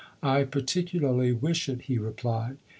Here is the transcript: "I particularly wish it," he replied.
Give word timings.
"I 0.35 0.45
particularly 0.45 1.31
wish 1.31 1.69
it," 1.69 1.81
he 1.83 1.99
replied. 1.99 2.57